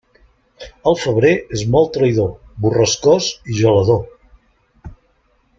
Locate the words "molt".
1.75-1.91